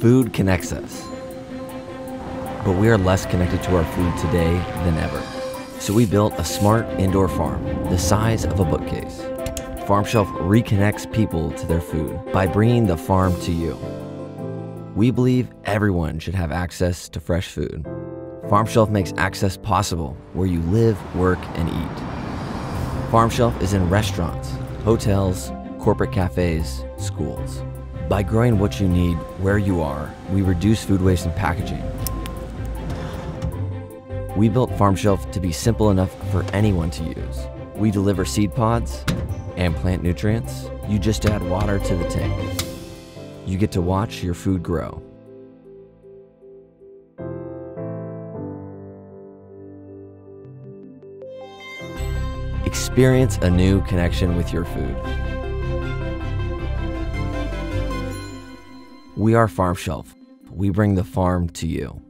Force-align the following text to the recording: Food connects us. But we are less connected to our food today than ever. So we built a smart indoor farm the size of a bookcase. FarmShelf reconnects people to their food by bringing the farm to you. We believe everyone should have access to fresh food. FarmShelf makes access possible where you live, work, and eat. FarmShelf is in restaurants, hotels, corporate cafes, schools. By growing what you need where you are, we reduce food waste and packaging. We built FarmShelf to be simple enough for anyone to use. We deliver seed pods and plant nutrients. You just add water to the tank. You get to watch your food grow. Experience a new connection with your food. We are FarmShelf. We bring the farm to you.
Food 0.00 0.34
connects 0.34 0.72
us. 0.72 1.02
But 2.66 2.72
we 2.72 2.90
are 2.90 2.98
less 2.98 3.24
connected 3.24 3.62
to 3.62 3.76
our 3.76 3.84
food 3.94 4.14
today 4.18 4.52
than 4.84 4.98
ever. 4.98 5.22
So 5.80 5.94
we 5.94 6.04
built 6.04 6.34
a 6.36 6.44
smart 6.44 6.86
indoor 7.00 7.28
farm 7.28 7.64
the 7.88 7.96
size 7.96 8.44
of 8.44 8.60
a 8.60 8.64
bookcase. 8.64 9.22
FarmShelf 9.86 10.26
reconnects 10.40 11.10
people 11.10 11.50
to 11.52 11.66
their 11.66 11.80
food 11.80 12.20
by 12.30 12.46
bringing 12.46 12.86
the 12.86 12.96
farm 12.96 13.40
to 13.42 13.52
you. 13.52 13.74
We 14.94 15.10
believe 15.10 15.48
everyone 15.64 16.18
should 16.18 16.34
have 16.34 16.52
access 16.52 17.08
to 17.10 17.20
fresh 17.20 17.48
food. 17.48 17.84
FarmShelf 18.48 18.90
makes 18.90 19.14
access 19.16 19.56
possible 19.56 20.14
where 20.34 20.46
you 20.46 20.60
live, 20.62 20.98
work, 21.16 21.38
and 21.54 21.70
eat. 21.70 22.02
FarmShelf 23.10 23.62
is 23.62 23.72
in 23.72 23.88
restaurants, 23.88 24.50
hotels, 24.84 25.52
corporate 25.78 26.12
cafes, 26.12 26.84
schools. 26.98 27.62
By 28.08 28.22
growing 28.22 28.60
what 28.60 28.78
you 28.78 28.88
need 28.88 29.14
where 29.40 29.58
you 29.58 29.82
are, 29.82 30.14
we 30.30 30.42
reduce 30.42 30.84
food 30.84 31.02
waste 31.02 31.26
and 31.26 31.34
packaging. 31.34 31.82
We 34.36 34.48
built 34.48 34.70
FarmShelf 34.70 35.32
to 35.32 35.40
be 35.40 35.50
simple 35.50 35.90
enough 35.90 36.14
for 36.30 36.44
anyone 36.52 36.90
to 36.90 37.02
use. 37.02 37.46
We 37.74 37.90
deliver 37.90 38.24
seed 38.24 38.54
pods 38.54 39.04
and 39.56 39.74
plant 39.74 40.04
nutrients. 40.04 40.70
You 40.88 41.00
just 41.00 41.26
add 41.26 41.42
water 41.42 41.80
to 41.80 41.96
the 41.96 42.08
tank. 42.08 42.62
You 43.44 43.58
get 43.58 43.72
to 43.72 43.80
watch 43.80 44.22
your 44.22 44.34
food 44.34 44.62
grow. 44.62 45.02
Experience 52.64 53.36
a 53.38 53.50
new 53.50 53.80
connection 53.82 54.36
with 54.36 54.52
your 54.52 54.64
food. 54.64 55.45
We 59.16 59.34
are 59.34 59.46
FarmShelf. 59.46 60.14
We 60.50 60.68
bring 60.68 60.94
the 60.94 61.02
farm 61.02 61.48
to 61.50 61.66
you. 61.66 62.05